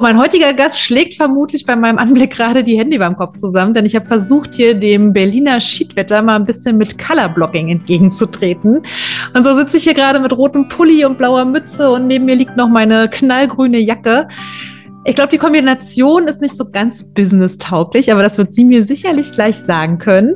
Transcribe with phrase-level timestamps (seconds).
[0.00, 3.84] Mein heutiger Gast schlägt vermutlich bei meinem Anblick gerade die Hände beim Kopf zusammen, denn
[3.84, 8.80] ich habe versucht, hier dem Berliner Schiedwetter mal ein bisschen mit Colorblocking entgegenzutreten.
[9.34, 12.36] Und so sitze ich hier gerade mit rotem Pulli und blauer Mütze und neben mir
[12.36, 14.28] liegt noch meine knallgrüne Jacke.
[15.04, 19.32] Ich glaube, die Kombination ist nicht so ganz business-tauglich, aber das wird sie mir sicherlich
[19.32, 20.34] gleich sagen können.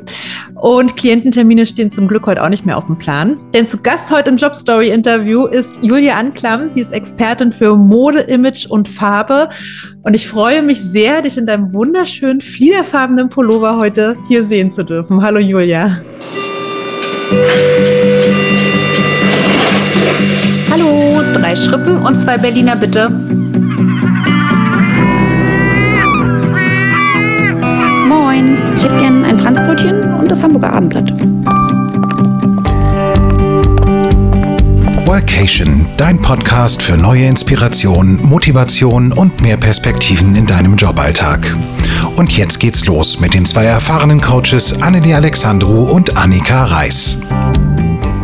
[0.54, 3.38] Und Kliententermine stehen zum Glück heute auch nicht mehr auf dem Plan.
[3.52, 6.70] Denn zu Gast heute im Jobstory-Interview ist Julia Anklam.
[6.70, 9.50] Sie ist Expertin für Mode, Image und Farbe.
[10.04, 14.84] Und ich freue mich sehr, dich in deinem wunderschönen, fliederfarbenen Pullover heute hier sehen zu
[14.84, 15.22] dürfen.
[15.22, 16.00] Hallo Julia.
[20.70, 23.10] Hallo, drei Schrippen und zwei Berliner bitte.
[29.32, 31.10] Ein Franzbrötchen und das Hamburger Abendblatt.
[35.06, 41.54] Workation, dein Podcast für neue Inspiration, Motivation und mehr Perspektiven in deinem Joballtag.
[42.16, 47.18] Und jetzt geht's los mit den zwei erfahrenen Coaches Annelie Alexandru und Annika Reis.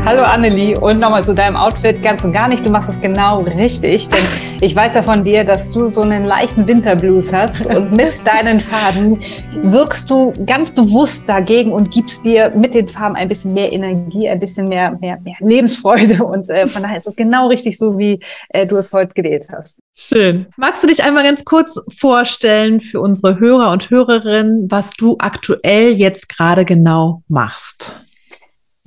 [0.09, 2.65] Hallo Annelie und nochmal zu deinem Outfit ganz und gar nicht.
[2.65, 4.25] Du machst es genau richtig, denn
[4.63, 8.59] ich weiß ja von dir, dass du so einen leichten Winterblues hast und mit deinen
[8.59, 9.21] Farben
[9.61, 14.31] wirkst du ganz bewusst dagegen und gibst dir mit den Farben ein bisschen mehr Energie,
[14.31, 17.99] ein bisschen mehr, mehr, mehr Lebensfreude und äh, von daher ist es genau richtig so,
[17.99, 19.79] wie äh, du es heute gewählt hast.
[19.95, 20.47] Schön.
[20.57, 25.91] Magst du dich einmal ganz kurz vorstellen für unsere Hörer und Hörerinnen, was du aktuell
[25.93, 27.93] jetzt gerade genau machst?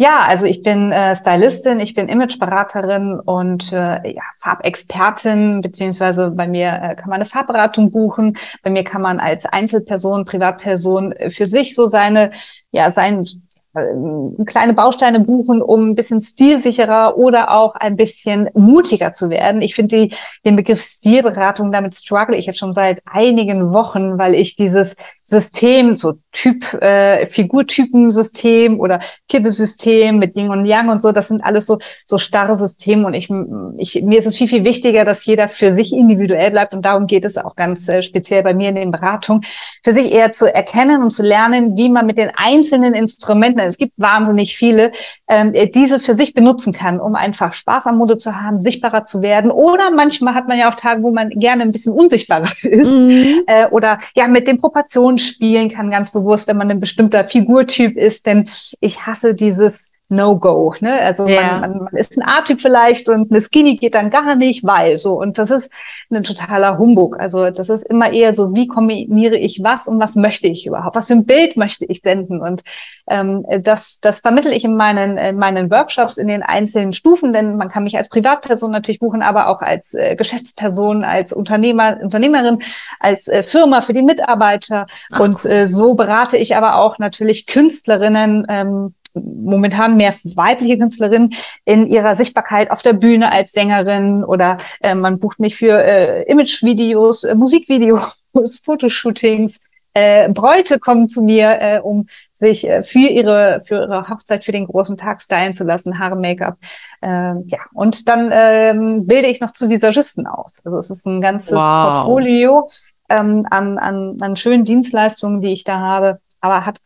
[0.01, 6.47] Ja, also ich bin äh, Stylistin, ich bin Imageberaterin und äh, ja, Farbexpertin, beziehungsweise bei
[6.47, 8.35] mir äh, kann man eine Farbberatung buchen.
[8.63, 12.31] Bei mir kann man als Einzelperson, Privatperson äh, für sich so seine,
[12.71, 13.27] ja, sein
[13.75, 19.61] äh, kleine Bausteine buchen, um ein bisschen stilsicherer oder auch ein bisschen mutiger zu werden.
[19.61, 20.09] Ich finde
[20.43, 24.95] den Begriff Stilberatung, damit struggle ich jetzt schon seit einigen Wochen, weil ich dieses
[25.31, 31.43] System, so Typ, äh, Figurtypensystem oder Kippesystem mit Yin und Yang und so, das sind
[31.43, 33.29] alles so, so starre Systeme und ich,
[33.77, 37.07] ich, mir ist es viel, viel wichtiger, dass jeder für sich individuell bleibt und darum
[37.07, 39.43] geht es auch ganz äh, speziell bei mir in den Beratungen,
[39.83, 43.77] für sich eher zu erkennen und zu lernen, wie man mit den einzelnen Instrumenten es
[43.77, 44.91] gibt wahnsinnig viele,
[45.27, 49.21] ähm, diese für sich benutzen kann, um einfach Spaß am Mode zu haben, sichtbarer zu
[49.21, 49.49] werden.
[49.49, 52.93] Oder manchmal hat man ja auch Tage, wo man gerne ein bisschen unsichtbarer ist.
[52.93, 53.43] Mhm.
[53.47, 57.97] Äh, oder ja, mit den Proportionen spielen kann, ganz bewusst, wenn man ein bestimmter Figurtyp
[57.97, 58.25] ist.
[58.25, 58.49] Denn
[58.79, 60.75] ich hasse dieses No-Go.
[60.81, 60.99] Ne?
[60.99, 61.59] Also ja.
[61.59, 64.97] man, man, man ist ein A-Typ vielleicht und eine Skinny geht dann gar nicht, weil
[64.97, 65.19] so.
[65.19, 65.71] Und das ist
[66.11, 67.17] ein totaler Humbug.
[67.19, 70.97] Also das ist immer eher so, wie kombiniere ich was und was möchte ich überhaupt?
[70.97, 72.41] Was für ein Bild möchte ich senden?
[72.41, 72.61] Und
[73.09, 77.55] ähm, das, das vermittel ich in meinen, in meinen Workshops in den einzelnen Stufen, denn
[77.55, 82.59] man kann mich als Privatperson natürlich buchen, aber auch als äh, Geschäftsperson, als Unternehmer, Unternehmerin,
[82.99, 84.87] als äh, Firma für die Mitarbeiter.
[85.11, 91.33] Ach, und äh, so berate ich aber auch natürlich Künstlerinnen, ähm, momentan mehr weibliche Künstlerinnen
[91.65, 96.23] in ihrer Sichtbarkeit auf der Bühne als Sängerin oder äh, man bucht mich für äh,
[96.23, 98.15] Imagevideos, äh, Musikvideos,
[98.63, 99.59] Fotoshootings.
[99.93, 104.53] Äh, Bräute kommen zu mir, äh, um sich äh, für ihre für ihre Hochzeit für
[104.53, 106.55] den großen Tag stylen zu lassen, Haare, Make-up,
[107.01, 110.61] äh, ja und dann ähm, bilde ich noch zu Visagisten aus.
[110.63, 112.05] Also es ist ein ganzes wow.
[112.05, 112.69] Portfolio
[113.09, 116.77] ähm, an, an an schönen Dienstleistungen, die ich da habe, aber hat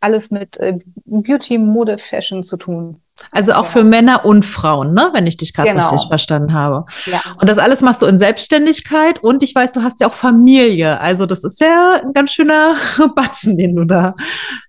[0.00, 3.02] alles mit äh, Beauty, Mode, Fashion zu tun.
[3.32, 3.70] Also auch ja.
[3.70, 5.10] für Männer und Frauen, ne?
[5.12, 5.88] wenn ich dich gerade genau.
[5.88, 6.84] richtig verstanden habe.
[7.06, 7.20] Ja.
[7.40, 11.00] Und das alles machst du in Selbstständigkeit und ich weiß, du hast ja auch Familie.
[11.00, 12.76] Also das ist ja ein ganz schöner
[13.16, 14.14] Batzen, den du da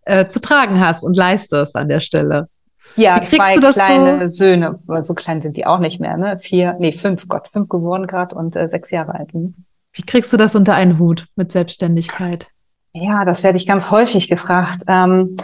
[0.06, 2.50] äh, zu tragen hast und leistest an der Stelle.
[2.96, 4.38] Ja, zwei kleine so?
[4.38, 6.40] Söhne, so klein sind die auch nicht mehr, ne?
[6.40, 9.32] Vier, nee, fünf, Gott, fünf geworden gerade und äh, sechs Jahre alt.
[9.32, 9.54] Hm.
[9.94, 12.48] Wie kriegst du das unter einen Hut mit Selbstständigkeit?
[12.94, 14.84] Ja, das werde ich ganz häufig gefragt.
[14.88, 15.38] Ähm,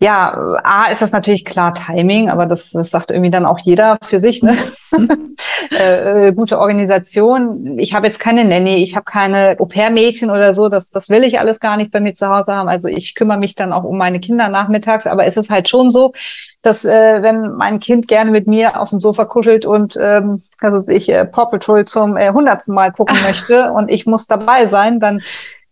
[0.00, 3.96] ja, A ist das natürlich klar Timing, aber das, das sagt irgendwie dann auch jeder
[4.00, 4.44] für sich.
[4.44, 4.56] Ne?
[5.72, 7.76] äh, äh, gute Organisation.
[7.80, 10.68] Ich habe jetzt keine Nanny, ich habe keine Au-pair-Mädchen oder so.
[10.68, 12.68] Das, das will ich alles gar nicht bei mir zu Hause haben.
[12.68, 15.08] Also ich kümmere mich dann auch um meine Kinder nachmittags.
[15.08, 16.12] Aber es ist halt schon so,
[16.62, 20.88] dass äh, wenn mein Kind gerne mit mir auf dem Sofa kuschelt und ähm, also
[20.92, 25.00] ich äh, Paw Patrol zum äh, hundertsten Mal gucken möchte und ich muss dabei sein,
[25.00, 25.22] dann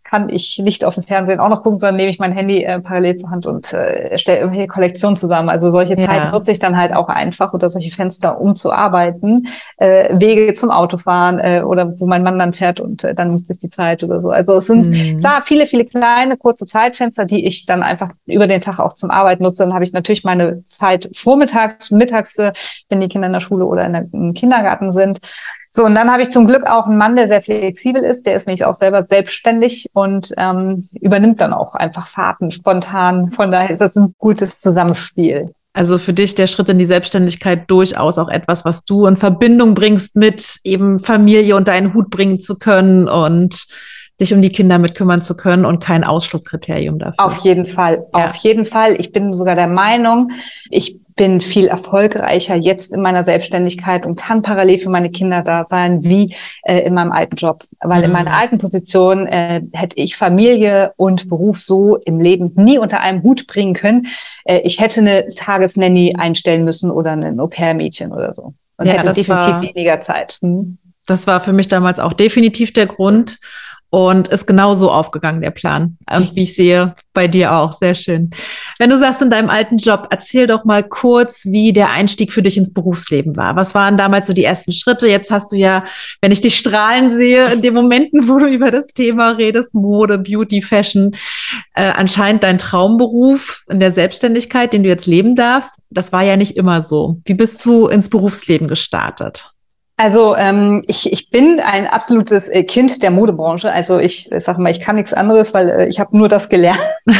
[0.08, 2.80] kann ich nicht auf dem Fernsehen auch noch gucken, sondern nehme ich mein Handy äh,
[2.80, 5.48] parallel zur Hand und äh, stelle irgendwelche Kollektionen zusammen.
[5.48, 6.06] Also solche ja.
[6.06, 9.46] Zeit nutze ich dann halt auch einfach oder solche Fenster, um zu arbeiten,
[9.78, 13.52] äh, Wege zum Autofahren äh, oder wo mein Mann dann fährt und äh, dann nutze
[13.52, 14.30] ich die Zeit oder so.
[14.30, 15.20] Also es sind mhm.
[15.20, 19.10] klar viele, viele kleine, kurze Zeitfenster, die ich dann einfach über den Tag auch zum
[19.10, 19.64] Arbeiten nutze.
[19.64, 22.52] Dann habe ich natürlich meine Zeit vormittags, mittags, äh,
[22.88, 25.20] wenn die Kinder in der Schule oder in der, im Kindergarten sind.
[25.76, 28.34] So, und dann habe ich zum Glück auch einen Mann, der sehr flexibel ist, der
[28.34, 33.30] ist nämlich auch selber selbstständig und ähm, übernimmt dann auch einfach Fahrten spontan.
[33.32, 35.52] Von daher ist das ein gutes Zusammenspiel.
[35.74, 39.74] Also für dich der Schritt in die Selbstständigkeit durchaus auch etwas, was du in Verbindung
[39.74, 43.66] bringst mit eben Familie und deinen Hut bringen zu können und
[44.18, 47.22] sich um die Kinder mitkümmern zu können und kein Ausschlusskriterium dafür.
[47.22, 48.24] Auf jeden Fall, ja.
[48.24, 48.98] auf jeden Fall.
[48.98, 50.30] Ich bin sogar der Meinung,
[50.70, 55.66] ich bin viel erfolgreicher jetzt in meiner Selbstständigkeit und kann parallel für meine Kinder da
[55.66, 57.64] sein wie äh, in meinem alten Job.
[57.80, 58.04] Weil mhm.
[58.04, 63.00] in meiner alten Position äh, hätte ich Familie und Beruf so im Leben nie unter
[63.00, 64.06] einem Hut bringen können.
[64.44, 68.52] Äh, ich hätte eine Tagesnanny einstellen müssen oder ein Au-pair-Mädchen oder so.
[68.76, 70.38] Und ja, hätte definitiv weniger Zeit.
[70.42, 70.76] Hm.
[71.06, 73.38] Das war für mich damals auch definitiv der Grund
[73.90, 75.96] und ist genauso aufgegangen, der Plan.
[76.10, 77.72] Und wie ich sehe, bei dir auch.
[77.72, 78.30] Sehr schön.
[78.78, 82.42] Wenn du sagst, in deinem alten Job, erzähl doch mal kurz, wie der Einstieg für
[82.42, 83.56] dich ins Berufsleben war.
[83.56, 85.08] Was waren damals so die ersten Schritte?
[85.08, 85.84] Jetzt hast du ja,
[86.20, 90.18] wenn ich dich strahlen sehe, in den Momenten, wo du über das Thema redest, Mode,
[90.18, 91.14] Beauty, Fashion,
[91.74, 95.70] äh, anscheinend dein Traumberuf in der Selbstständigkeit, den du jetzt leben darfst.
[95.90, 97.20] Das war ja nicht immer so.
[97.24, 99.52] Wie bist du ins Berufsleben gestartet?
[99.98, 103.72] Also ähm, ich, ich bin ein absolutes äh, Kind der Modebranche.
[103.72, 106.50] Also ich, ich sag mal, ich kann nichts anderes, weil äh, ich habe nur das
[106.50, 106.82] gelernt.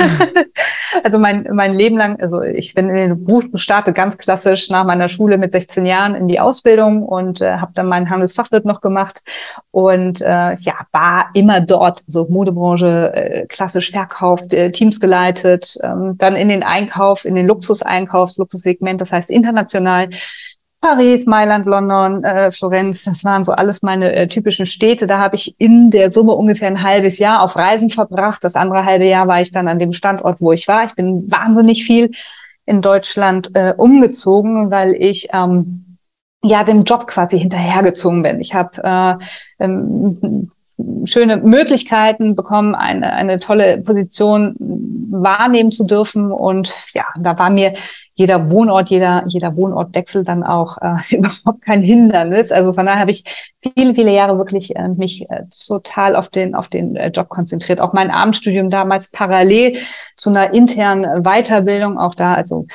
[1.02, 4.84] also mein, mein Leben lang, also ich bin in den Beruf gestartet, ganz klassisch nach
[4.84, 8.82] meiner Schule mit 16 Jahren in die Ausbildung und äh, habe dann meinen Handelsfachwirt noch
[8.82, 9.22] gemacht
[9.70, 16.16] und äh, ja, war immer dort, so Modebranche, äh, klassisch verkauft, äh, Teams geleitet, ähm,
[16.18, 20.10] dann in den Einkauf, in den Luxuseinkaufs, Luxussegment, das heißt international
[20.86, 25.08] Paris, Mailand, London, äh, Florenz, das waren so alles meine äh, typischen Städte.
[25.08, 28.44] Da habe ich in der Summe ungefähr ein halbes Jahr auf Reisen verbracht.
[28.44, 30.84] Das andere halbe Jahr war ich dann an dem Standort, wo ich war.
[30.84, 32.12] Ich bin wahnsinnig viel
[32.66, 35.98] in Deutschland äh, umgezogen, weil ich ähm,
[36.44, 38.38] ja dem Job quasi hinterhergezogen bin.
[38.38, 39.18] Ich habe
[39.58, 40.52] äh, ähm,
[41.04, 44.54] schöne Möglichkeiten bekommen, eine, eine tolle Position
[45.10, 46.30] wahrnehmen zu dürfen.
[46.30, 47.72] Und ja, da war mir
[48.14, 52.50] jeder Wohnort, jeder, jeder Wohnortwechsel dann auch äh, überhaupt kein Hindernis.
[52.50, 53.24] Also von daher habe ich
[53.62, 57.80] viele, viele Jahre wirklich äh, mich äh, total auf den, auf den äh, Job konzentriert.
[57.80, 59.76] Auch mein Abendstudium damals parallel
[60.16, 62.66] zu einer internen Weiterbildung, auch da, also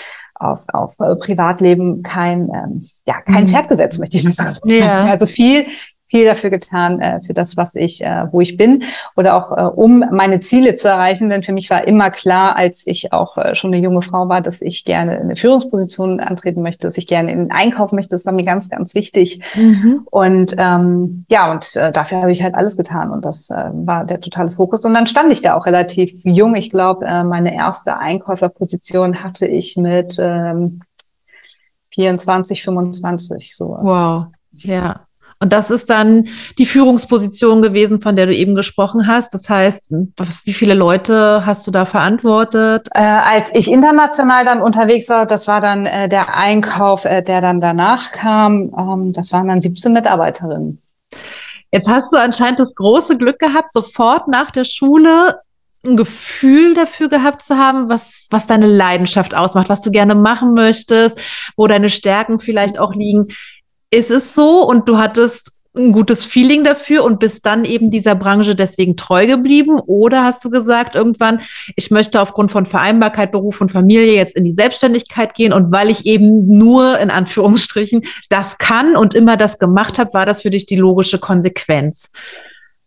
[0.42, 3.48] auf, auf äh, Privatleben kein, ähm, ja, kein mhm.
[3.48, 4.70] Pferd gesetzt, möchte ich mal sagen.
[4.70, 5.06] Ja.
[5.06, 5.66] Also viel,
[6.12, 8.84] viel dafür getan, äh, für das, was ich, äh, wo ich bin
[9.16, 11.30] oder auch äh, um meine Ziele zu erreichen.
[11.30, 14.42] Denn für mich war immer klar, als ich auch äh, schon eine junge Frau war,
[14.42, 18.10] dass ich gerne eine Führungsposition antreten möchte, dass ich gerne in den Einkauf möchte.
[18.10, 19.42] Das war mir ganz, ganz wichtig.
[19.56, 20.02] Mhm.
[20.12, 24.04] Und ähm, ja, und äh, dafür habe ich halt alles getan und das äh, war
[24.06, 24.84] der totale Fokus.
[24.84, 26.56] Und dann stand ich da auch relativ jung.
[26.56, 30.82] Ich glaube, äh, meine erste Einkäuferposition hatte ich mit ähm,
[31.94, 33.82] 24, 25 sowas.
[33.84, 35.08] Wow, ja.
[35.42, 36.28] Und das ist dann
[36.60, 39.34] die Führungsposition gewesen, von der du eben gesprochen hast.
[39.34, 42.88] Das heißt, was, wie viele Leute hast du da verantwortet?
[42.94, 47.42] Äh, als ich international dann unterwegs war, das war dann äh, der Einkauf, äh, der
[47.42, 48.72] dann danach kam.
[48.78, 50.80] Ähm, das waren dann 17 Mitarbeiterinnen.
[51.72, 55.40] Jetzt hast du anscheinend das große Glück gehabt, sofort nach der Schule
[55.84, 60.54] ein Gefühl dafür gehabt zu haben, was, was deine Leidenschaft ausmacht, was du gerne machen
[60.54, 61.20] möchtest,
[61.56, 63.26] wo deine Stärken vielleicht auch liegen
[63.92, 68.16] ist es so und du hattest ein gutes Feeling dafür und bist dann eben dieser
[68.16, 69.80] Branche deswegen treu geblieben?
[69.80, 71.40] Oder hast du gesagt irgendwann,
[71.76, 75.90] ich möchte aufgrund von Vereinbarkeit, Beruf und Familie jetzt in die Selbstständigkeit gehen und weil
[75.90, 80.50] ich eben nur in Anführungsstrichen das kann und immer das gemacht habe, war das für
[80.50, 82.12] dich die logische Konsequenz?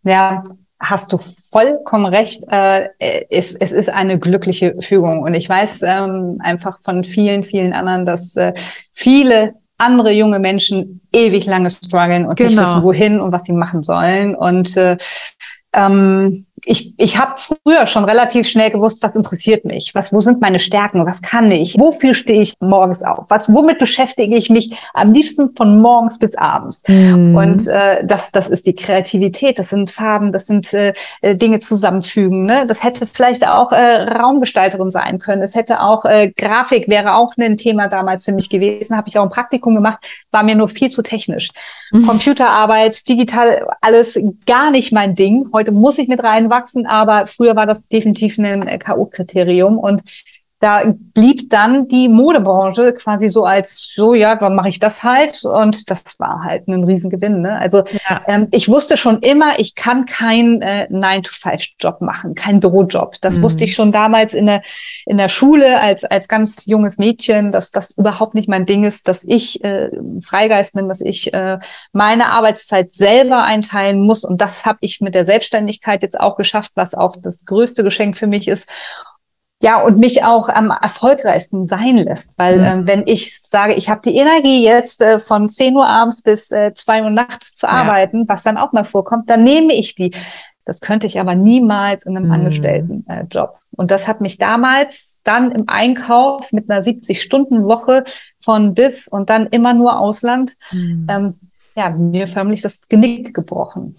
[0.02, 0.42] Ja,
[0.78, 2.42] hast du vollkommen recht.
[2.48, 2.90] Äh,
[3.30, 5.22] es, es ist eine glückliche Fügung.
[5.22, 8.52] Und ich weiß ähm, einfach von vielen, vielen anderen, dass äh,
[8.92, 12.50] viele andere junge Menschen ewig lange strugglen und genau.
[12.50, 14.34] nicht wissen, wohin und was sie machen sollen.
[14.34, 14.96] Und äh,
[15.72, 20.40] ähm, ich, ich habe früher schon relativ schnell gewusst, was interessiert mich, was, wo sind
[20.40, 24.76] meine Stärken, was kann ich, wofür stehe ich morgens auf, was, womit beschäftige ich mich
[24.94, 26.82] am liebsten von morgens bis abends.
[26.86, 27.34] Mhm.
[27.34, 31.60] Und äh, das, das ist die Kreativität, das sind Farben, das sind äh, äh, Dinge
[31.60, 32.44] zusammenfügen.
[32.44, 32.64] Ne?
[32.66, 35.42] Das hätte vielleicht auch äh, Raumgestalterin sein können.
[35.42, 38.96] Es hätte auch äh, Grafik wäre auch ein Thema damals für mich gewesen.
[38.96, 39.98] Habe ich auch ein Praktikum gemacht,
[40.30, 41.50] war mir nur viel zu technisch.
[41.92, 42.06] Mhm.
[42.06, 45.48] Computerarbeit, digital, alles gar nicht mein Ding.
[45.52, 50.02] Heute muss ich mit rein wachsen, aber früher war das definitiv ein äh, K.O.-Kriterium und
[50.64, 55.44] da blieb dann die Modebranche quasi so als so, ja, dann mache ich das halt.
[55.44, 57.42] Und das war halt ein Riesengewinn.
[57.42, 57.58] Ne?
[57.58, 58.22] Also ja.
[58.26, 63.16] ähm, ich wusste schon immer, ich kann keinen äh, 9-to-5-Job machen, keinen Bürojob.
[63.20, 63.42] Das mhm.
[63.42, 64.62] wusste ich schon damals in der,
[65.04, 69.06] in der Schule als, als ganz junges Mädchen, dass das überhaupt nicht mein Ding ist,
[69.06, 69.90] dass ich äh,
[70.22, 71.58] Freigeist bin, dass ich äh,
[71.92, 74.24] meine Arbeitszeit selber einteilen muss.
[74.24, 78.16] Und das habe ich mit der Selbstständigkeit jetzt auch geschafft, was auch das größte Geschenk
[78.16, 78.70] für mich ist
[79.62, 82.32] ja, und mich auch am erfolgreichsten sein lässt.
[82.36, 82.64] Weil mhm.
[82.64, 86.50] ähm, wenn ich sage, ich habe die Energie jetzt äh, von 10 Uhr abends bis
[86.50, 88.24] äh, 2 Uhr nachts zu arbeiten, ja.
[88.28, 90.12] was dann auch mal vorkommt, dann nehme ich die.
[90.66, 92.32] Das könnte ich aber niemals in einem mhm.
[92.32, 93.50] Angestelltenjob.
[93.50, 98.04] Äh, und das hat mich damals dann im Einkauf mit einer 70-Stunden-Woche
[98.40, 101.06] von bis und dann immer nur Ausland, mhm.
[101.10, 101.34] ähm,
[101.76, 103.96] ja, mir förmlich das Genick gebrochen.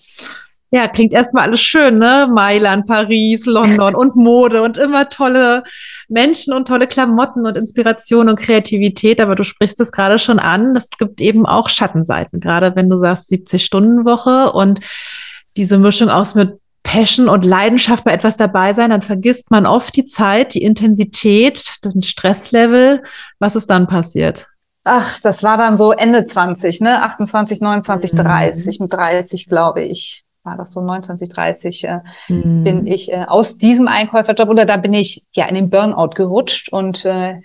[0.75, 2.27] Ja, klingt erstmal alles schön, ne?
[2.29, 5.63] Mailand, Paris, London und Mode und immer tolle
[6.09, 9.21] Menschen und tolle Klamotten und Inspiration und Kreativität.
[9.21, 10.75] Aber du sprichst es gerade schon an.
[10.75, 14.81] Es gibt eben auch Schattenseiten, gerade wenn du sagst 70-Stunden-Woche und
[15.55, 19.95] diese Mischung aus mit Passion und Leidenschaft bei etwas dabei sein, dann vergisst man oft
[19.95, 23.01] die Zeit, die Intensität, den Stresslevel.
[23.39, 24.47] Was ist dann passiert?
[24.83, 27.01] Ach, das war dann so Ende 20, ne?
[27.01, 31.99] 28, 29, 30, mit 30, glaube ich war das so 29, 30, äh,
[32.29, 32.63] mhm.
[32.63, 36.71] bin ich äh, aus diesem Einkäuferjob oder da bin ich ja in den Burnout gerutscht
[36.71, 37.39] und äh,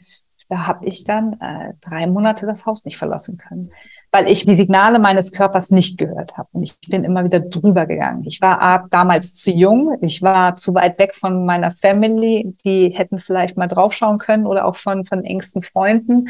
[0.50, 3.70] da habe ich dann äh, drei Monate das Haus nicht verlassen können,
[4.10, 6.48] weil ich die Signale meines Körpers nicht gehört habe.
[6.52, 8.24] Und ich bin immer wieder drüber gegangen.
[8.26, 13.18] Ich war damals zu jung, ich war zu weit weg von meiner Family, die hätten
[13.18, 16.28] vielleicht mal draufschauen können oder auch von, von engsten Freunden.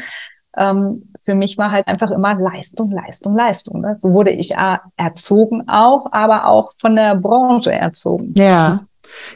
[0.57, 3.81] Ähm, für mich war halt einfach immer Leistung, Leistung, Leistung.
[3.81, 3.95] Ne?
[3.97, 4.55] So wurde ich
[4.97, 8.33] erzogen auch, aber auch von der Branche erzogen.
[8.37, 8.85] Ja.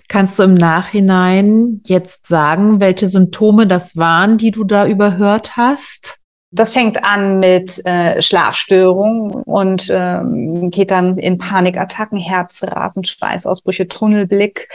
[0.07, 6.19] Kannst du im Nachhinein jetzt sagen, welche Symptome das waren, die du da überhört hast?
[6.51, 14.69] Das fängt an mit äh, Schlafstörungen und ähm, geht dann in Panikattacken, Herzrasen, Schweißausbrüche, Tunnelblick.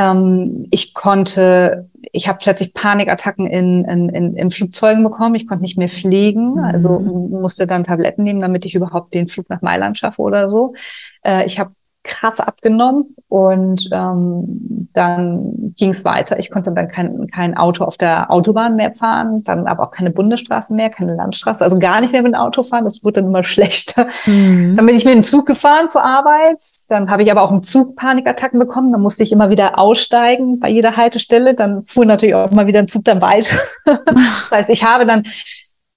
[0.00, 5.34] Ähm, ich konnte, ich habe plötzlich Panikattacken in, in, in, in Flugzeugen bekommen.
[5.34, 7.06] Ich konnte nicht mehr fliegen, also mhm.
[7.06, 10.74] also musste dann Tabletten nehmen, damit ich überhaupt den Flug nach Mailand schaffe oder so.
[11.22, 16.38] Äh, ich habe krass abgenommen und ähm, dann ging es weiter.
[16.38, 20.10] Ich konnte dann kein, kein Auto auf der Autobahn mehr fahren, dann aber auch keine
[20.10, 22.84] Bundesstraße mehr, keine Landstraße, also gar nicht mehr mit dem Auto fahren.
[22.84, 24.08] Das wurde dann immer schlechter.
[24.26, 24.76] Mhm.
[24.76, 26.60] Dann bin ich mit dem Zug gefahren zur Arbeit.
[26.88, 28.92] Dann habe ich aber auch im Zug Panikattacken bekommen.
[28.92, 31.54] Dann musste ich immer wieder aussteigen bei jeder Haltestelle.
[31.54, 33.56] Dann fuhr natürlich auch immer wieder ein Zug dann weiter.
[33.84, 35.24] das heißt, ich habe dann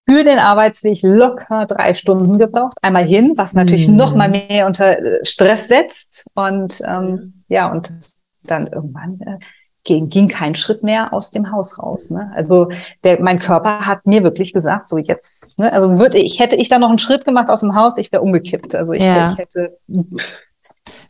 [0.07, 2.77] für den Arbeitsweg locker drei Stunden gebraucht.
[2.81, 3.95] Einmal hin, was natürlich mhm.
[3.95, 6.25] noch mal mehr unter äh, Stress setzt.
[6.35, 7.91] Und ähm, ja, und
[8.43, 9.37] dann irgendwann äh,
[9.83, 12.09] ging, ging kein Schritt mehr aus dem Haus raus.
[12.09, 12.31] Ne?
[12.35, 12.69] Also
[13.03, 16.69] der, mein Körper hat mir wirklich gesagt, so jetzt, ne, also würde ich hätte ich
[16.69, 18.75] da noch einen Schritt gemacht aus dem Haus, ich wäre umgekippt.
[18.75, 19.31] Also ich, ja.
[19.31, 19.77] ich hätte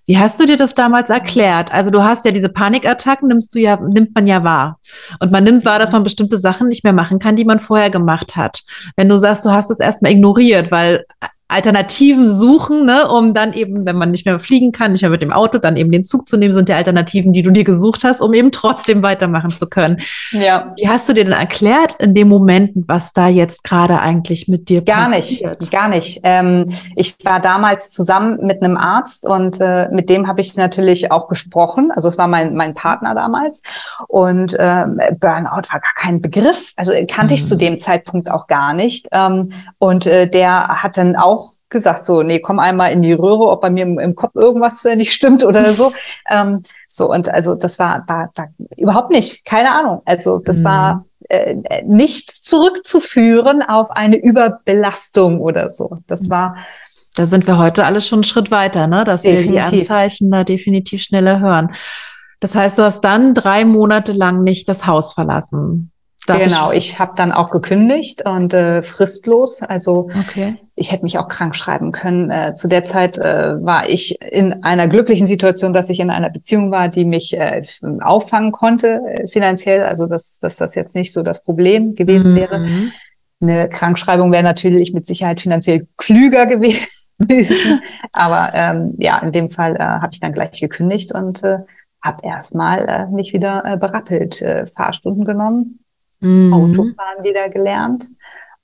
[0.05, 1.74] wie hast du dir das damals erklärt?
[1.74, 4.79] Also du hast ja diese Panikattacken, nimmst du ja, nimmt man ja wahr.
[5.19, 7.89] Und man nimmt wahr, dass man bestimmte Sachen nicht mehr machen kann, die man vorher
[7.89, 8.63] gemacht hat.
[8.98, 11.05] Wenn du sagst, du hast es erstmal ignoriert, weil
[11.53, 15.22] Alternativen suchen, ne, um dann eben, wenn man nicht mehr fliegen kann, nicht mehr mit
[15.22, 18.03] dem Auto, dann eben den Zug zu nehmen, sind die Alternativen, die du dir gesucht
[18.03, 19.98] hast, um eben trotzdem weitermachen zu können.
[20.31, 20.74] Ja.
[20.77, 24.69] Wie hast du dir denn erklärt in dem Moment, was da jetzt gerade eigentlich mit
[24.69, 25.60] dir gar passiert?
[25.60, 26.19] Gar nicht, gar nicht.
[26.24, 31.12] Ähm, ich war damals zusammen mit einem Arzt und äh, mit dem habe ich natürlich
[31.12, 31.91] auch gesprochen.
[31.93, 33.62] Also es war mein, mein Partner damals
[34.07, 36.74] und ähm, Burnout war gar kein Begriff.
[36.75, 37.36] Also kannte mhm.
[37.36, 39.07] ich zu dem Zeitpunkt auch gar nicht.
[39.12, 41.43] Ähm, und äh, der hat dann auch
[41.74, 44.86] gesagt, so, nee, komm einmal in die Röhre, ob bei mir im, im Kopf irgendwas
[44.86, 45.92] nicht stimmt oder so.
[46.30, 50.01] ähm, so, und also das war, war, war überhaupt nicht, keine Ahnung.
[50.06, 50.63] Also das mhm.
[50.63, 55.98] war äh, nicht zurückzuführen auf eine Überbelastung oder so.
[56.08, 56.56] Das war.
[57.15, 59.03] Da sind wir heute alle schon einen Schritt weiter, ne?
[59.03, 59.51] dass definitiv.
[59.51, 61.70] wir die Anzeichen da definitiv schneller hören.
[62.39, 65.93] Das heißt, du hast dann drei Monate lang nicht das Haus verlassen.
[66.25, 69.62] Darf genau, ich, ich habe dann auch gekündigt und äh, fristlos.
[69.62, 70.56] Also okay.
[70.75, 72.30] ich hätte mich auch krank schreiben können.
[72.30, 76.30] Äh, zu der Zeit äh, war ich in einer glücklichen Situation, dass ich in einer
[76.30, 77.62] Beziehung war, die mich äh,
[78.00, 79.84] auffangen konnte äh, finanziell.
[79.84, 82.36] Also dass, dass das jetzt nicht so das Problem gewesen mhm.
[82.36, 82.68] wäre.
[83.42, 86.46] Eine Krankschreibung wäre natürlich mit Sicherheit finanziell klüger
[87.18, 87.82] gewesen.
[88.13, 91.58] Aber ähm, ja, in dem Fall äh, habe ich dann gleich gekündigt und äh,
[92.01, 95.80] habe erstmal äh, mich wieder äh, berappelt, äh, Fahrstunden genommen
[96.24, 96.53] mhm.
[96.53, 98.06] Autofahren wieder gelernt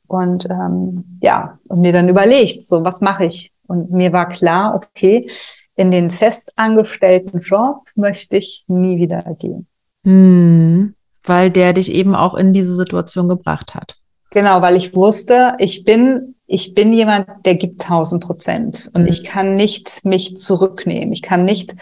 [0.08, 3.52] und ähm, ja, und mir dann überlegt, so was mache ich?
[3.68, 5.30] Und mir war klar, okay,
[5.76, 9.68] in den festangestellten Job möchte ich nie wieder gehen.
[10.04, 10.96] Mhm.
[11.24, 13.98] weil der dich eben auch in diese Situation gebracht hat.
[14.32, 19.08] Genau, weil ich wusste, ich bin, ich bin jemand, der gibt 1000 Prozent und mhm.
[19.08, 21.12] ich kann nicht mich zurücknehmen.
[21.12, 21.76] Ich kann nicht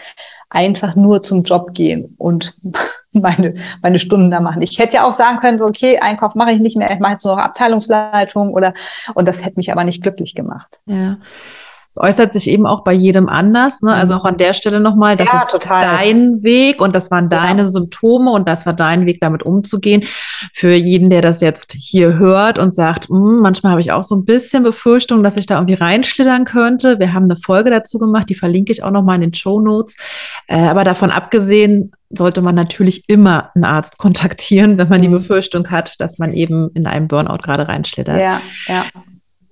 [0.50, 2.54] einfach nur zum Job gehen und
[3.12, 4.62] meine, meine Stunden da machen.
[4.62, 7.12] Ich hätte ja auch sagen können, so, okay, Einkauf mache ich nicht mehr, ich mache
[7.12, 8.74] jetzt nur noch Abteilungsleitung oder,
[9.14, 10.80] und das hätte mich aber nicht glücklich gemacht.
[10.86, 11.18] Ja.
[11.90, 13.80] Es äußert sich eben auch bei jedem anders.
[13.80, 13.92] Ne?
[13.92, 15.80] Also auch an der Stelle nochmal, das ja, ist total.
[15.80, 17.68] dein Weg und das waren deine ja.
[17.68, 20.04] Symptome und das war dein Weg, damit umzugehen.
[20.52, 24.16] Für jeden, der das jetzt hier hört und sagt, hm, manchmal habe ich auch so
[24.16, 26.98] ein bisschen Befürchtung, dass ich da irgendwie reinschlittern könnte.
[26.98, 29.96] Wir haben eine Folge dazu gemacht, die verlinke ich auch nochmal in den Show Notes.
[30.46, 35.14] Äh, aber davon abgesehen, sollte man natürlich immer einen Arzt kontaktieren, wenn man die mhm.
[35.14, 38.18] Befürchtung hat, dass man eben in einem Burnout gerade reinschlittert.
[38.18, 38.84] Ja, ja.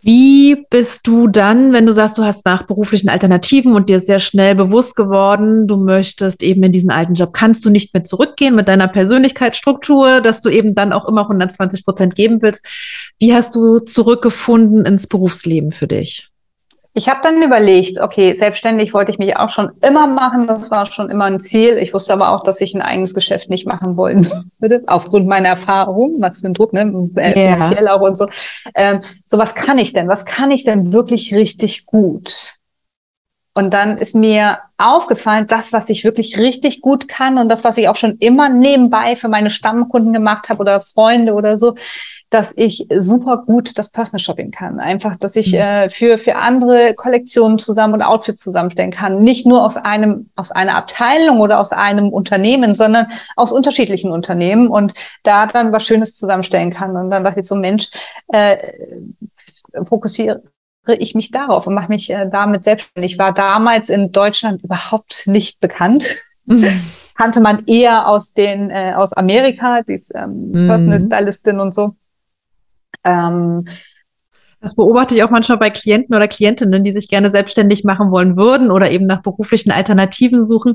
[0.06, 4.06] Wie bist du dann, wenn du sagst, du hast nach beruflichen Alternativen und dir ist
[4.06, 8.04] sehr schnell bewusst geworden, du möchtest eben in diesen alten Job, kannst du nicht mehr
[8.04, 12.64] zurückgehen mit deiner Persönlichkeitsstruktur, dass du eben dann auch immer 120 Prozent geben willst?
[13.18, 16.30] Wie hast du zurückgefunden ins Berufsleben für dich?
[16.96, 20.86] Ich habe dann überlegt, okay, selbstständig wollte ich mich auch schon immer machen, das war
[20.86, 21.76] schon immer ein Ziel.
[21.76, 24.26] Ich wusste aber auch, dass ich ein eigenes Geschäft nicht machen wollen
[24.58, 27.94] würde, aufgrund meiner Erfahrung, was für ein Druck, ne, äh, finanziell yeah.
[27.94, 28.26] auch und so.
[28.74, 30.08] Ähm, so was kann ich denn?
[30.08, 32.55] Was kann ich denn wirklich richtig gut?
[33.56, 37.78] Und dann ist mir aufgefallen, das, was ich wirklich richtig gut kann und das, was
[37.78, 41.74] ich auch schon immer nebenbei für meine Stammkunden gemacht habe oder Freunde oder so,
[42.28, 44.78] dass ich super gut das Personal Shopping kann.
[44.78, 45.58] Einfach, dass ich mhm.
[45.58, 49.22] äh, für, für andere Kollektionen zusammen und Outfits zusammenstellen kann.
[49.22, 54.68] Nicht nur aus einem, aus einer Abteilung oder aus einem Unternehmen, sondern aus unterschiedlichen Unternehmen
[54.68, 56.94] und da dann was Schönes zusammenstellen kann.
[56.94, 57.88] Und dann dachte ich so, Mensch,
[58.28, 58.58] äh,
[59.88, 60.42] fokussiere
[60.94, 63.12] ich mich darauf und mache mich äh, damit selbstständig.
[63.12, 66.16] Ich war damals in Deutschland überhaupt nicht bekannt.
[66.44, 66.66] Mhm.
[67.16, 70.68] Kannte man eher aus den äh, aus Amerika, die ist ähm, mhm.
[70.68, 71.96] Personal Stylistin und so.
[73.04, 73.66] Ähm,
[74.60, 78.36] das beobachte ich auch manchmal bei Klienten oder Klientinnen, die sich gerne selbstständig machen wollen
[78.36, 80.74] würden oder eben nach beruflichen Alternativen suchen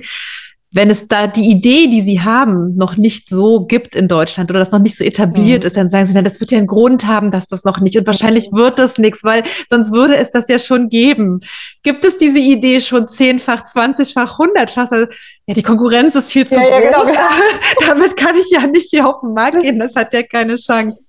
[0.73, 4.59] wenn es da die Idee, die sie haben, noch nicht so gibt in Deutschland oder
[4.59, 5.67] das noch nicht so etabliert mhm.
[5.67, 7.97] ist, dann sagen sie, na, das wird ja einen Grund haben, dass das noch nicht
[7.97, 11.41] und wahrscheinlich wird das nichts, weil sonst würde es das ja schon geben.
[11.83, 14.89] Gibt es diese Idee schon zehnfach, zwanzigfach, hundertfach?
[14.91, 15.07] Also,
[15.45, 16.71] ja, die Konkurrenz ist viel zu ja, groß.
[16.71, 17.19] Ja, genau, genau.
[17.87, 19.77] Damit kann ich ja nicht hier auf den Markt gehen.
[19.77, 21.05] Das hat ja keine Chance.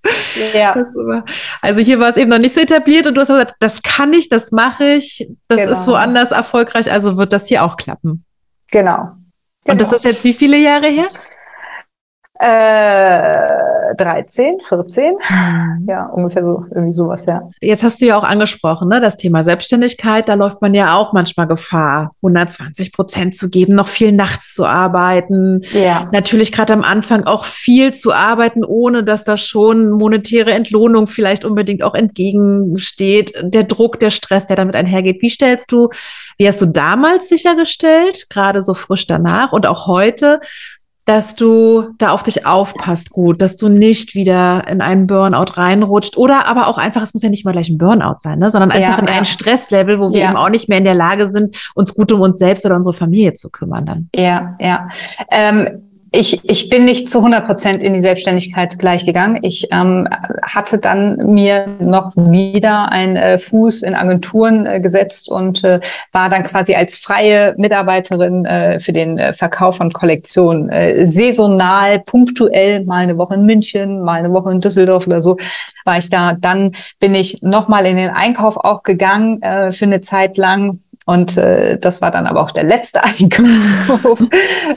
[0.54, 0.74] Ja.
[1.60, 4.12] Also hier war es eben noch nicht so etabliert und du hast gesagt, das kann
[4.12, 5.72] ich, das mache ich, das genau.
[5.72, 8.24] ist woanders erfolgreich, also wird das hier auch klappen.
[8.70, 9.10] Genau,
[9.64, 9.72] Genau.
[9.72, 11.08] Und das ist jetzt wie viele Jahre her?
[12.44, 15.12] Äh, 13, 14.
[15.12, 15.86] Mhm.
[15.88, 17.48] Ja, ungefähr so, irgendwie sowas, ja.
[17.60, 21.12] Jetzt hast du ja auch angesprochen, ne, das Thema Selbstständigkeit, da läuft man ja auch
[21.12, 25.60] manchmal Gefahr, 120 Prozent zu geben, noch viel nachts zu arbeiten.
[25.72, 26.08] Ja.
[26.12, 31.44] Natürlich gerade am Anfang auch viel zu arbeiten, ohne dass da schon monetäre Entlohnung vielleicht
[31.44, 33.32] unbedingt auch entgegensteht.
[33.40, 35.22] Der Druck, der Stress, der damit einhergeht.
[35.22, 35.90] Wie stellst du,
[36.38, 40.40] wie hast du damals sichergestellt, gerade so frisch danach und auch heute,
[41.04, 46.16] dass du da auf dich aufpasst gut, dass du nicht wieder in einen Burnout reinrutscht
[46.16, 48.70] oder aber auch einfach, es muss ja nicht mal gleich ein Burnout sein, ne, sondern
[48.70, 49.14] einfach ja, in ja.
[49.14, 50.28] ein Stresslevel, wo wir ja.
[50.28, 52.94] eben auch nicht mehr in der Lage sind, uns gut um uns selbst oder unsere
[52.94, 54.10] Familie zu kümmern dann.
[54.14, 54.88] Ja, ja.
[55.30, 59.38] Ähm ich, ich bin nicht zu 100 Prozent in die Selbstständigkeit gleich gegangen.
[59.40, 60.06] Ich ähm,
[60.42, 65.80] hatte dann mir noch wieder einen äh, Fuß in Agenturen äh, gesetzt und äh,
[66.12, 72.00] war dann quasi als freie Mitarbeiterin äh, für den äh, Verkauf von Kollektionen äh, saisonal,
[72.00, 75.38] punktuell, mal eine Woche in München, mal eine Woche in Düsseldorf oder so
[75.84, 76.34] war ich da.
[76.34, 81.36] Dann bin ich nochmal in den Einkauf auch gegangen äh, für eine Zeit lang und
[81.36, 84.18] äh, das war dann aber auch der letzte Einkauf.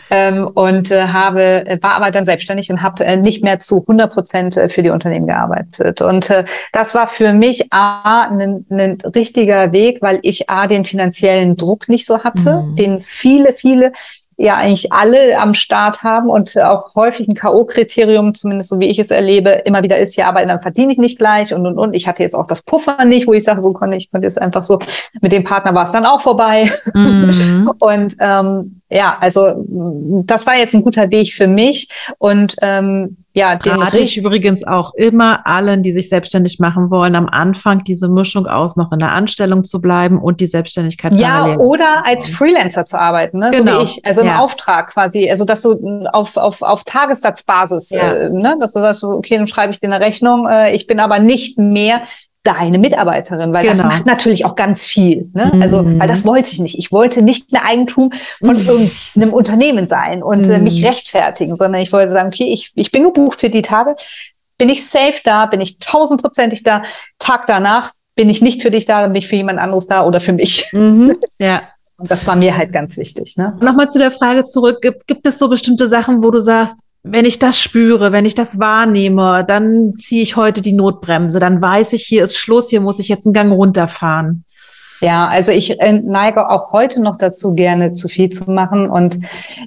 [0.10, 4.12] ähm, und äh, habe, war aber dann selbstständig und habe äh, nicht mehr zu 100
[4.12, 6.02] Prozent äh, für die Unternehmen gearbeitet.
[6.02, 10.86] Und äh, das war für mich A, ein, ein richtiger Weg, weil ich A, den
[10.86, 12.76] finanziellen Druck nicht so hatte, mhm.
[12.76, 13.92] den viele, viele
[14.38, 19.00] ja eigentlich alle am Start haben und auch häufig ein K.O.-Kriterium, zumindest so wie ich
[19.00, 21.96] es erlebe, immer wieder ist, ja, aber dann verdiene ich nicht gleich und und und.
[21.96, 24.42] Ich hatte jetzt auch das Puffer nicht, wo ich sage, so konnte ich konnte jetzt
[24.42, 24.80] einfach so,
[25.22, 26.72] mit dem Partner war es dann auch vorbei.
[26.94, 27.72] Mhm.
[27.80, 29.66] und ähm, ja, also
[30.26, 34.64] das war jetzt ein guter Weg für mich und ähm, ja, den rate ich übrigens
[34.64, 39.00] auch immer allen, die sich selbstständig machen wollen, am Anfang diese Mischung aus, noch in
[39.00, 43.52] der Anstellung zu bleiben und die Selbstständigkeit Ja, oder als Freelancer zu arbeiten, ne?
[43.52, 43.74] Genau.
[43.74, 44.40] so wie ich, also im ja.
[44.40, 48.14] Auftrag quasi, also dass du auf, auf, auf Tagessatzbasis, ja.
[48.14, 48.56] äh, ne?
[48.58, 51.60] dass du sagst, okay, dann schreibe ich dir eine Rechnung, äh, ich bin aber nicht
[51.60, 52.04] mehr
[52.46, 53.76] deine Mitarbeiterin, weil Genau.
[53.76, 55.30] das macht natürlich auch ganz viel.
[55.34, 55.52] Ne?
[55.62, 56.00] Also, Mhm.
[56.00, 56.78] weil das wollte ich nicht.
[56.78, 58.12] Ich wollte nicht mehr Eigentum
[58.44, 58.68] von Mhm.
[58.68, 60.88] irgendeinem Unternehmen sein und äh, mich Mhm.
[60.88, 63.96] rechtfertigen, sondern ich wollte sagen, okay, ich, ich bin gebucht für die Tage,
[64.58, 66.82] bin ich safe da, bin ich tausendprozentig da,
[67.20, 70.22] Tag danach bin ich nicht für dich da, bin ich für jemand anderes da oder
[70.22, 70.70] für mich.
[70.72, 71.18] Mhm.
[71.40, 71.64] Ja.
[71.98, 73.38] Und das war mir halt ganz wichtig.
[73.38, 73.58] Ne?
[73.62, 74.82] Nochmal zu der Frage zurück.
[74.82, 78.34] Gibt, gibt es so bestimmte Sachen, wo du sagst, wenn ich das spüre, wenn ich
[78.34, 82.82] das wahrnehme, dann ziehe ich heute die Notbremse, dann weiß ich, hier ist Schluss, hier
[82.82, 84.44] muss ich jetzt einen Gang runterfahren.
[85.02, 89.20] Ja, also ich äh, neige auch heute noch dazu, gerne zu viel zu machen und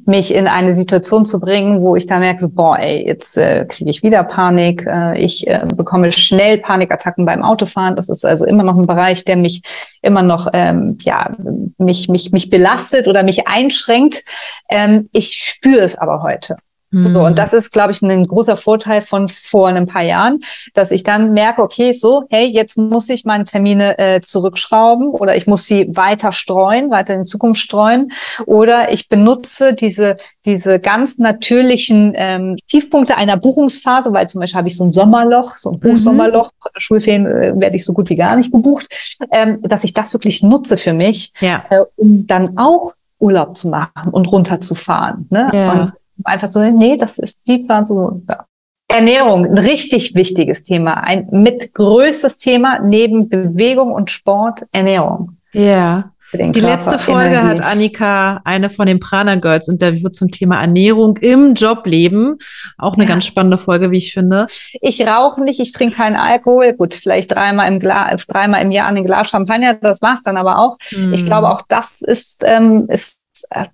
[0.04, 3.66] mich in eine Situation zu bringen, wo ich da merke, so, boah, ey, jetzt äh,
[3.66, 4.84] kriege ich wieder Panik.
[4.86, 7.94] Äh, ich äh, bekomme schnell Panikattacken beim Autofahren.
[7.94, 9.62] Das ist also immer noch ein Bereich, der mich
[10.00, 11.30] immer noch, ähm, ja,
[11.76, 14.24] mich, mich, mich belastet oder mich einschränkt.
[14.70, 16.56] Ähm, ich spüre es aber heute.
[16.90, 17.16] So, Mhm.
[17.16, 20.40] und das ist, glaube ich, ein großer Vorteil von vor ein paar Jahren,
[20.72, 25.36] dass ich dann merke, okay, so, hey, jetzt muss ich meine Termine äh, zurückschrauben oder
[25.36, 28.10] ich muss sie weiter streuen, weiter in Zukunft streuen
[28.46, 34.68] oder ich benutze diese, diese ganz natürlichen ähm, Tiefpunkte einer Buchungsphase, weil zum Beispiel habe
[34.68, 38.34] ich so ein Sommerloch, so ein Buchsommerloch, Schulferien äh, werde ich so gut wie gar
[38.36, 38.86] nicht gebucht,
[39.30, 41.64] ähm, dass ich das wirklich nutze für mich, Ja.
[41.68, 45.26] äh, um dann auch Urlaub zu machen und runterzufahren.
[45.30, 45.50] Ne?
[45.52, 45.72] Ja.
[45.72, 45.92] Und
[46.24, 48.22] einfach so, nee, das ist die war so.
[48.28, 48.44] Ja.
[48.90, 55.36] Ernährung, ein richtig wichtiges Thema, ein mit größtes Thema neben Bewegung und Sport, Ernährung.
[55.52, 56.12] Ja.
[56.32, 57.62] Die Körper, letzte Folge hat Energie.
[57.72, 62.36] Annika eine von den Prana Girls interviewt zum Thema Ernährung im Jobleben.
[62.76, 63.08] Auch eine Ja.
[63.08, 64.46] ganz spannende Folge, wie ich finde.
[64.80, 66.74] Ich rauche nicht, ich trinke keinen Alkohol.
[66.74, 70.58] Gut, vielleicht dreimal im Glas, dreimal im Jahr ein Glas Champagner, das war's dann aber
[70.58, 70.76] auch.
[70.90, 71.24] Ich Hm.
[71.26, 73.22] glaube, auch das ist, ähm, ist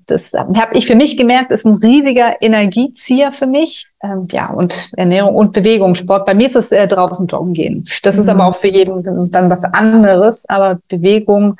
[0.06, 3.86] das habe ich für mich gemerkt, ist ein riesiger Energiezieher für mich.
[4.02, 6.26] Ähm, ja, und Ernährung und Bewegung, Sport.
[6.26, 7.82] Bei mir ist es äh, draußen joggen gehen.
[8.02, 8.32] Das ist Mhm.
[8.40, 10.44] aber auch für jeden dann was anderes.
[10.50, 11.56] Aber Bewegung,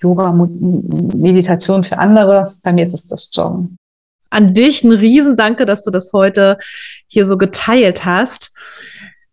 [0.00, 2.50] Yoga, Meditation für andere.
[2.62, 3.76] Bei mir ist es das Joggen.
[4.30, 6.58] an dich ein Riesendanke, dass du das heute
[7.06, 8.52] hier so geteilt hast.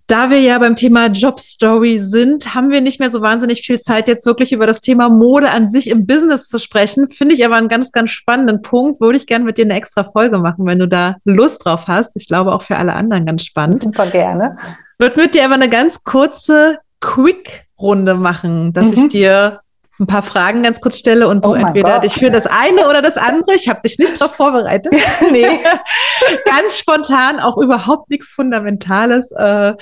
[0.08, 4.08] Da wir ja beim Thema Jobstory sind, haben wir nicht mehr so wahnsinnig viel Zeit,
[4.08, 7.08] jetzt wirklich über das Thema Mode an sich im Business zu sprechen.
[7.10, 9.02] Finde ich aber einen ganz, ganz spannenden Punkt.
[9.02, 12.12] Würde ich gerne mit dir eine extra Folge machen, wenn du da Lust drauf hast.
[12.15, 13.80] Ich glaube auch für alle anderen ganz spannend.
[13.80, 14.56] Super gerne.
[14.99, 18.93] Wird mit dir aber eine ganz kurze Quick-Runde machen, dass Mhm.
[18.93, 19.60] ich dir
[20.04, 22.04] ein paar Fragen ganz kurz stelle und du Oh entweder Gott.
[22.04, 24.94] dich für das eine oder das andere, ich habe dich nicht darauf vorbereitet,
[25.32, 25.60] nee.
[26.46, 29.74] ganz spontan, auch überhaupt nichts Fundamentales, äh,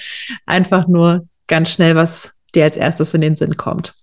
[0.45, 3.93] einfach nur ganz schnell, was dir als erstes in den Sinn kommt.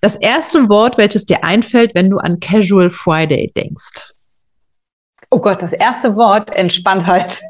[0.00, 4.14] Das erste Wort, welches dir einfällt, wenn du an Casual Friday denkst.
[5.30, 7.42] Oh Gott, das erste Wort, Entspanntheit.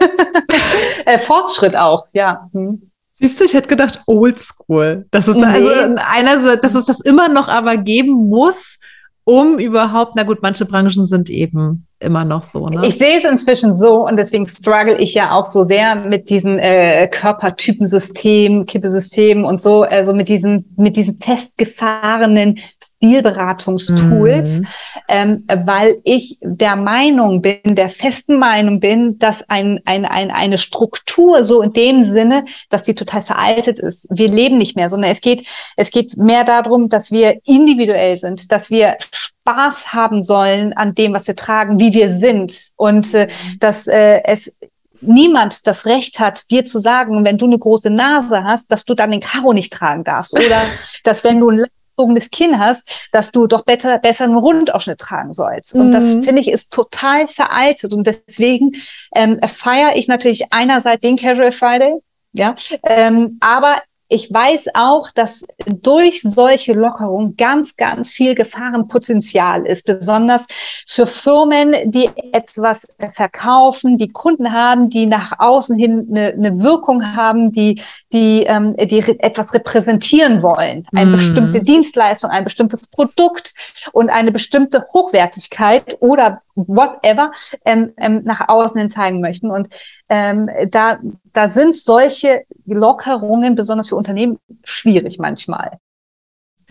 [1.06, 2.48] äh, Fortschritt auch, ja.
[2.52, 2.89] Hm.
[3.20, 5.06] Siehst du, ich hätte gedacht, oldschool.
[5.10, 6.00] Das ist da, also Nee.
[6.12, 8.78] einer, dass es das immer noch aber geben muss,
[9.24, 12.86] um überhaupt, na gut, manche Branchen sind eben immer noch so, ne?
[12.86, 16.58] Ich sehe es inzwischen so und deswegen struggle ich ja auch so sehr mit diesen
[16.58, 22.58] äh, Körpertypensystem, Kippesystem und so, also mit diesen, mit diesen festgefahrenen
[23.02, 24.66] Stilberatungstools, Mhm.
[25.08, 30.58] ähm, weil ich der Meinung bin, der festen Meinung bin, dass ein, ein, ein, eine
[30.58, 34.06] Struktur so in dem Sinne, dass die total veraltet ist.
[34.10, 38.52] Wir leben nicht mehr, sondern es geht, es geht mehr darum, dass wir individuell sind,
[38.52, 43.28] dass wir Spaß haben sollen an dem, was wir tragen, wie wir sind und äh,
[43.58, 44.54] dass äh, es
[45.00, 48.94] niemand das Recht hat, dir zu sagen, wenn du eine große Nase hast, dass du
[48.94, 50.66] dann den Karo nicht tragen darfst oder
[51.04, 51.64] dass wenn du ein
[52.00, 55.74] langgezogenes Kinn hast, dass du doch besser, besser einen Rundausschnitt tragen sollst.
[55.74, 56.22] Und das Mhm.
[56.24, 58.72] finde ich ist total veraltet und deswegen
[59.14, 61.94] ähm, feiere ich natürlich einerseits den Casual Friday,
[62.32, 69.86] ja, ähm, aber ich weiß auch, dass durch solche Lockerungen ganz, ganz viel Gefahrenpotenzial ist,
[69.86, 70.48] besonders
[70.86, 77.14] für Firmen, die etwas verkaufen, die Kunden haben, die nach außen hin eine, eine Wirkung
[77.14, 77.80] haben, die,
[78.12, 81.12] die, ähm, die etwas repräsentieren wollen, eine Mhm.
[81.12, 83.54] bestimmte Dienstleistung, ein bestimmtes Produkt
[83.92, 87.30] und eine bestimmte Hochwertigkeit oder whatever
[87.64, 89.50] ähm, ähm, nach außen hin zeigen möchten.
[89.52, 89.68] Und
[90.08, 90.98] ähm, da,
[91.32, 95.78] da sind solche Lockerungen, besonders für Unternehmen, schwierig manchmal.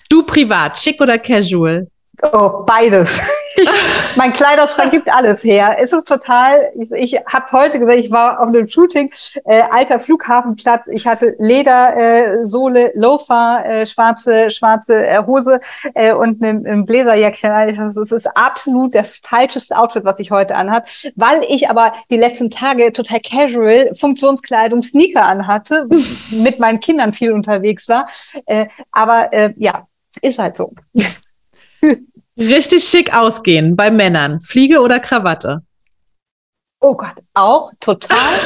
[0.09, 1.87] Du privat, schick oder casual?
[2.33, 3.21] Oh, beides.
[3.61, 3.69] Ich,
[4.15, 5.75] mein Kleiderschrank gibt alles her.
[5.79, 9.11] Es ist total, ich, ich habe heute gesagt, ich war auf einem Shooting,
[9.45, 15.59] äh, alter Flughafenplatz, ich hatte Ledersohle, äh, Loafer, äh, schwarze, schwarze äh, Hose
[15.93, 17.51] äh, und ein, ein Bläserjäckchen.
[17.51, 22.17] Also, es ist absolut das falscheste Outfit, was ich heute anhat, weil ich aber die
[22.17, 25.87] letzten Tage total casual Funktionskleidung, Sneaker anhatte,
[26.31, 28.05] mit meinen Kindern viel unterwegs war.
[28.45, 29.87] Äh, aber äh, ja,
[30.21, 30.73] ist halt so.
[32.39, 34.39] Richtig schick ausgehen bei Männern.
[34.39, 35.61] Fliege oder Krawatte?
[36.79, 38.17] Oh Gott, auch total.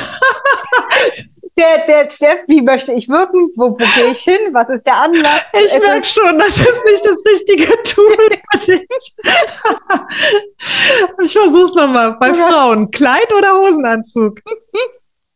[1.58, 3.52] der, der, der, wie möchte ich wirken?
[3.56, 4.52] Wo, wo gehe ich hin?
[4.52, 5.44] Was ist der Anlass?
[5.54, 8.88] Ich merke schon, das ist nicht das richtige Tool für dich.
[11.24, 12.18] ich versuche es nochmal.
[12.20, 14.40] Bei Frauen, Kleid oder Hosenanzug?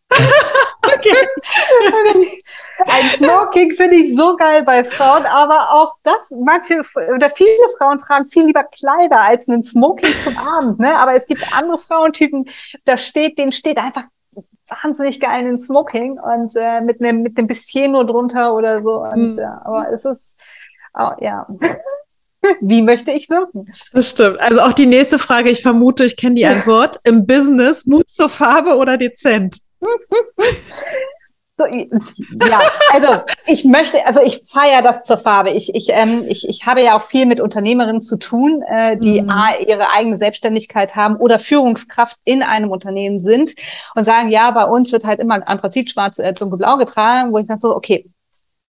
[0.96, 1.16] okay.
[2.86, 7.98] Ein Smoking finde ich so geil bei Frauen, aber auch das, manche oder viele Frauen
[7.98, 10.98] tragen viel lieber Kleider als einen Smoking zum Abend, ne?
[10.98, 12.48] Aber es gibt andere Frauentypen,
[12.86, 14.04] da steht, denen steht einfach
[14.84, 19.04] wahnsinnig geil in Smoking und äh, mit einem mit einem bisschen nur drunter oder so.
[19.04, 19.38] Und mhm.
[19.38, 20.36] ja, aber es ist
[20.94, 21.48] oh, ja.
[22.62, 23.68] Wie möchte ich wirken?
[23.94, 24.40] Das stimmt.
[24.40, 27.00] Also auch die nächste Frage, ich vermute, ich kenne die Antwort.
[27.04, 29.58] Im Business Mut zur Farbe oder dezent?
[31.60, 32.62] So, ja,
[32.94, 35.50] also ich möchte, also ich feiere das zur Farbe.
[35.50, 39.24] Ich, ich, ähm, ich, ich habe ja auch viel mit Unternehmerinnen zu tun, äh, die
[39.24, 39.30] mhm.
[39.32, 43.56] A, ihre eigene Selbstständigkeit haben oder Führungskraft in einem Unternehmen sind
[43.96, 47.48] und sagen, ja, bei uns wird halt immer Anthrazit, schwarz, äh, dunkelblau getragen, wo ich
[47.48, 48.08] dann so, okay,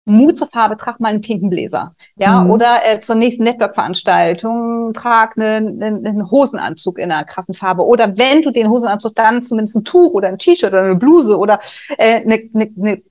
[0.06, 1.94] Mut zur Farbe, trag mal einen pinken Bläser.
[2.16, 2.52] Ja, mhm.
[2.52, 7.86] oder äh, zur nächsten Network-Veranstaltung trag einen, einen, einen Hosenanzug in einer krassen Farbe.
[7.86, 11.38] Oder wenn du den Hosenanzug, dann zumindest ein Tuch oder ein T-Shirt oder eine Bluse
[11.38, 11.60] oder
[11.98, 13.02] äh, eine, eine, eine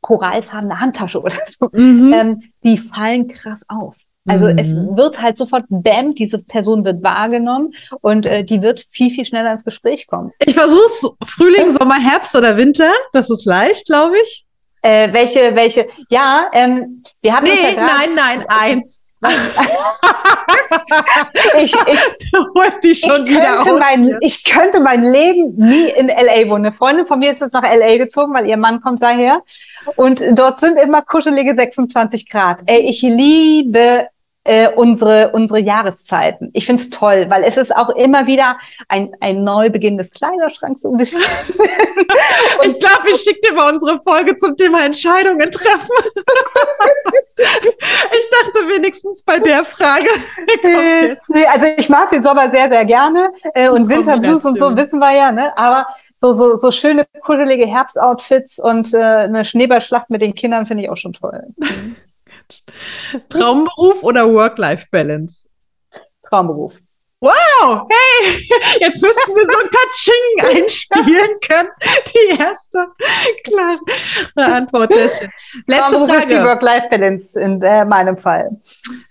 [0.00, 1.68] korallfarbene Handtasche oder so.
[1.72, 2.12] Mhm.
[2.12, 3.96] Ähm, die fallen krass auf.
[4.28, 4.58] Also mhm.
[4.58, 9.24] es wird halt sofort, bam, diese Person wird wahrgenommen und äh, die wird viel, viel
[9.24, 10.32] schneller ins Gespräch kommen.
[10.44, 12.90] Ich versuche Frühling, Sommer, Herbst oder Winter.
[13.12, 14.45] Das ist leicht, glaube ich.
[14.82, 19.06] Äh, welche, welche, ja, ähm, wir haben nee, ja nein, nein, eins.
[21.58, 22.00] ich, ich,
[22.82, 26.66] ich, könnte mein, ich könnte mein Leben nie in LA wohnen.
[26.66, 29.42] Eine Freundin von mir ist jetzt nach LA gezogen, weil ihr Mann kommt daher.
[29.96, 32.58] Und dort sind immer kuschelige 26 Grad.
[32.66, 34.08] Ey, ich liebe
[34.46, 36.50] äh, unsere, unsere Jahreszeiten.
[36.52, 38.56] Ich find's toll, weil es ist auch immer wieder
[38.88, 41.22] ein, ein Neubeginn des Kleiderschranks so ein bisschen.
[42.62, 45.90] ich glaube, ich schicke dir mal unsere Folge zum Thema Entscheidungen treffen.
[47.36, 50.06] ich dachte wenigstens bei der Frage.
[51.28, 55.00] nee, also ich mag den Sommer sehr, sehr gerne äh, und Winterblues und so wissen
[55.00, 55.56] wir ja, ne?
[55.58, 55.86] aber
[56.18, 60.90] so, so, so schöne, kuschelige Herbstoutfits und äh, eine Schneeballschlacht mit den Kindern finde ich
[60.90, 61.42] auch schon toll.
[63.28, 65.48] Traumberuf oder Work-Life-Balance?
[66.28, 66.78] Traumberuf.
[67.18, 68.42] Wow, hey,
[68.80, 71.70] jetzt müssten wir so ein Katsching einspielen können.
[72.12, 72.88] Die erste
[73.42, 75.30] klare Antwort, sehr schön.
[75.66, 76.22] Letzte Traumberuf Frage.
[76.22, 78.50] ist die Work-Life-Balance in äh, meinem Fall.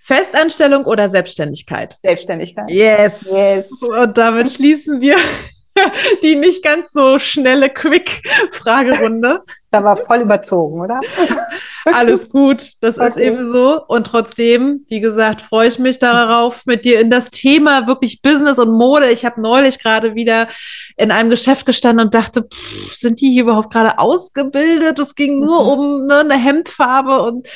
[0.02, 1.98] Festanstellung oder Selbstständigkeit?
[2.04, 2.70] Selbstständigkeit.
[2.70, 3.28] Yes.
[3.32, 3.72] yes.
[3.82, 5.18] Und damit schließen wir
[6.24, 9.44] die nicht ganz so schnelle Quick-Fragerunde.
[9.72, 11.02] Da war voll überzogen, oder?
[11.86, 13.08] Alles gut, das okay.
[13.08, 13.84] ist eben so.
[13.86, 18.58] Und trotzdem, wie gesagt, freue ich mich darauf, mit dir in das Thema wirklich Business
[18.58, 19.10] und Mode.
[19.10, 20.48] Ich habe neulich gerade wieder
[20.96, 24.98] in einem Geschäft gestanden und dachte, pff, sind die hier überhaupt gerade ausgebildet?
[25.00, 25.70] Es ging nur mhm.
[25.70, 27.48] um ne, eine Hemdfarbe und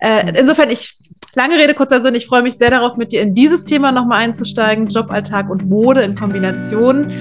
[0.00, 0.34] äh, mhm.
[0.36, 0.96] insofern, ich
[1.34, 2.14] Lange Rede, kurzer Sinn.
[2.14, 4.86] Ich freue mich sehr darauf, mit dir in dieses Thema nochmal einzusteigen.
[4.86, 7.12] Joballtag und Mode in Kombination.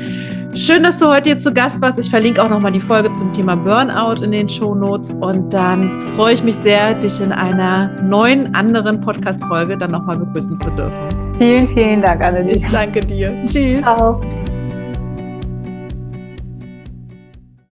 [0.56, 2.00] Schön, dass du heute hier zu Gast warst.
[2.00, 5.12] Ich verlinke auch nochmal die Folge zum Thema Burnout in den Show Notes.
[5.12, 10.60] Und dann freue ich mich sehr, dich in einer neuen, anderen Podcast-Folge dann nochmal begrüßen
[10.60, 11.36] zu dürfen.
[11.38, 12.58] Vielen, vielen Dank, Annelies.
[12.58, 13.32] Ich danke dir.
[13.46, 13.82] Tschüss.
[13.82, 14.20] Ciao.